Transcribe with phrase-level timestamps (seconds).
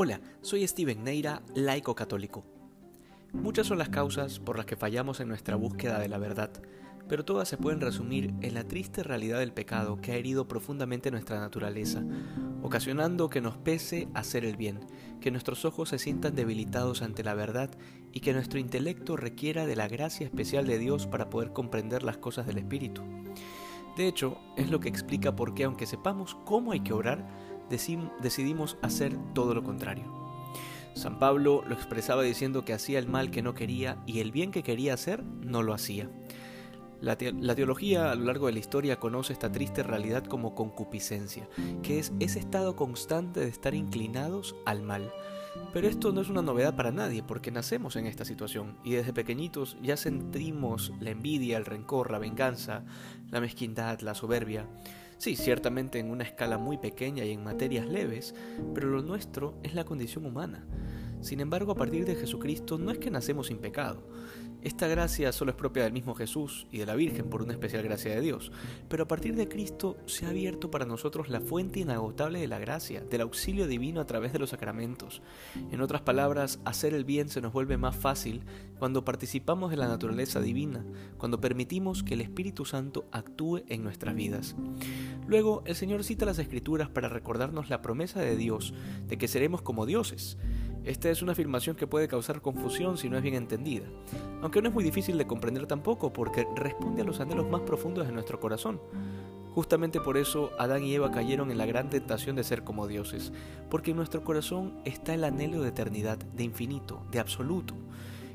[0.00, 2.44] Hola, soy Steven Neira, laico católico.
[3.32, 6.52] Muchas son las causas por las que fallamos en nuestra búsqueda de la verdad,
[7.08, 11.10] pero todas se pueden resumir en la triste realidad del pecado que ha herido profundamente
[11.10, 12.04] nuestra naturaleza,
[12.62, 14.78] ocasionando que nos pese hacer el bien,
[15.20, 17.70] que nuestros ojos se sientan debilitados ante la verdad
[18.12, 22.18] y que nuestro intelecto requiera de la gracia especial de Dios para poder comprender las
[22.18, 23.02] cosas del Espíritu.
[23.96, 27.26] De hecho, es lo que explica por qué aunque sepamos cómo hay que orar,
[27.68, 30.04] decidimos hacer todo lo contrario.
[30.94, 34.50] San Pablo lo expresaba diciendo que hacía el mal que no quería y el bien
[34.50, 36.10] que quería hacer no lo hacía.
[37.00, 41.48] La, teología a lo largo de la historia conoce esta triste realidad como concupiscencia,
[41.84, 45.12] que es ese estado constante de estar inclinados al mal.
[45.72, 49.12] Pero esto no es una novedad para nadie, porque nacemos en esta situación y desde
[49.12, 52.84] pequeñitos ya sentimos la envidia, el rencor, la venganza,
[53.30, 54.66] la mezquindad, la soberbia.
[55.18, 58.36] Sí, ciertamente en una escala muy pequeña y en materias leves,
[58.72, 60.64] pero lo nuestro es la condición humana.
[61.20, 64.02] Sin embargo, a partir de Jesucristo no es que nacemos sin pecado.
[64.60, 67.84] Esta gracia solo es propia del mismo Jesús y de la Virgen por una especial
[67.84, 68.50] gracia de Dios,
[68.88, 72.58] pero a partir de Cristo se ha abierto para nosotros la fuente inagotable de la
[72.58, 75.22] gracia, del auxilio divino a través de los sacramentos.
[75.70, 78.42] En otras palabras, hacer el bien se nos vuelve más fácil
[78.80, 80.84] cuando participamos de la naturaleza divina,
[81.18, 84.56] cuando permitimos que el Espíritu Santo actúe en nuestras vidas.
[85.28, 88.74] Luego, el Señor cita las Escrituras para recordarnos la promesa de Dios
[89.06, 90.36] de que seremos como dioses.
[90.88, 93.84] Esta es una afirmación que puede causar confusión si no es bien entendida,
[94.40, 98.06] aunque no es muy difícil de comprender tampoco porque responde a los anhelos más profundos
[98.06, 98.80] de nuestro corazón.
[99.52, 103.34] Justamente por eso Adán y Eva cayeron en la gran tentación de ser como dioses,
[103.68, 107.74] porque en nuestro corazón está el anhelo de eternidad, de infinito, de absoluto.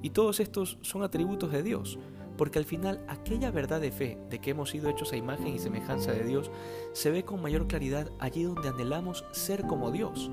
[0.00, 1.98] Y todos estos son atributos de Dios,
[2.38, 5.58] porque al final aquella verdad de fe de que hemos sido hechos a imagen y
[5.58, 6.50] semejanza de Dios
[6.94, 10.30] se ve con mayor claridad allí donde anhelamos ser como Dios,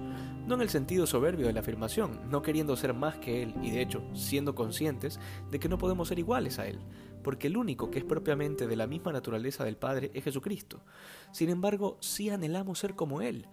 [0.48, 3.72] no en el sentido soberbio de la afirmación, no queriendo ser más que Él y
[3.72, 5.20] de hecho siendo conscientes
[5.52, 6.80] de que no podemos ser iguales a Él,
[7.24, 10.82] porque el único que es propiamente de la misma naturaleza del Padre es Jesucristo.
[11.32, 13.48] Sin embargo, sí anhelamos ser como Él.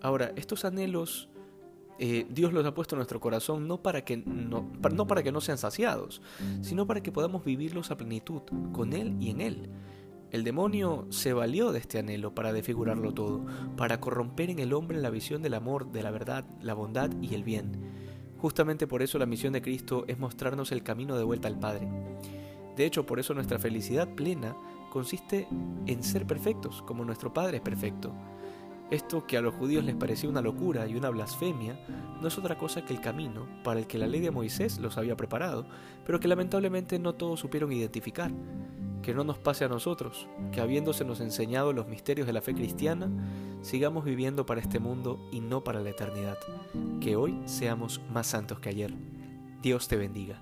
[0.00, 1.28] Ahora, estos anhelos
[2.02, 5.32] eh, Dios los ha puesto en nuestro corazón no para, que no, no para que
[5.32, 6.22] no sean saciados,
[6.62, 8.40] sino para que podamos vivirlos a plenitud,
[8.72, 9.70] con Él y en Él.
[10.30, 13.44] El demonio se valió de este anhelo para desfigurarlo todo,
[13.76, 17.34] para corromper en el hombre la visión del amor, de la verdad, la bondad y
[17.34, 17.72] el bien.
[18.38, 21.88] Justamente por eso la misión de Cristo es mostrarnos el camino de vuelta al Padre.
[22.76, 24.56] De hecho, por eso nuestra felicidad plena
[24.92, 25.48] consiste
[25.86, 28.12] en ser perfectos, como nuestro Padre es perfecto.
[28.90, 31.78] Esto que a los judíos les parecía una locura y una blasfemia,
[32.20, 34.96] no es otra cosa que el camino para el que la ley de Moisés los
[34.96, 35.66] había preparado,
[36.06, 38.30] pero que lamentablemente no todos supieron identificar.
[39.02, 43.10] Que no nos pase a nosotros, que habiéndosenos enseñado los misterios de la fe cristiana,
[43.62, 46.38] sigamos viviendo para este mundo y no para la eternidad.
[47.00, 48.92] Que hoy seamos más santos que ayer.
[49.62, 50.40] Dios te bendiga.